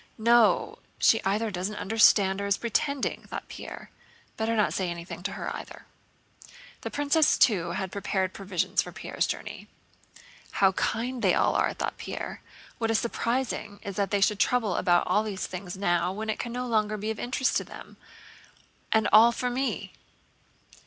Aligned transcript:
"No, 0.17 0.79
she 0.97 1.21
either 1.23 1.51
doesn't 1.51 1.75
understand 1.75 2.41
or 2.41 2.47
is 2.47 2.57
pretending," 2.57 3.27
thought 3.27 3.47
Pierre. 3.47 3.91
"Better 4.35 4.55
not 4.55 4.73
say 4.73 4.89
anything 4.89 5.21
to 5.21 5.33
her 5.33 5.55
either." 5.55 5.85
The 6.81 6.89
princess 6.89 7.37
too 7.37 7.73
had 7.77 7.91
prepared 7.91 8.33
provisions 8.33 8.81
for 8.81 8.91
Pierre's 8.91 9.27
journey. 9.27 9.67
"How 10.53 10.71
kind 10.71 11.21
they 11.21 11.35
all 11.35 11.53
are," 11.53 11.71
thought 11.75 11.99
Pierre. 11.99 12.41
"What 12.79 12.89
is 12.89 12.97
surprising 12.97 13.79
is 13.83 13.95
that 13.97 14.09
they 14.09 14.21
should 14.21 14.39
trouble 14.39 14.75
about 14.75 15.05
these 15.23 15.45
things 15.45 15.77
now 15.77 16.11
when 16.11 16.31
it 16.31 16.39
can 16.39 16.51
no 16.51 16.65
longer 16.65 16.97
be 16.97 17.11
of 17.11 17.19
interest 17.19 17.55
to 17.57 17.63
them. 17.63 17.97
And 18.91 19.07
all 19.13 19.31
for 19.31 19.51
me!" 19.51 19.93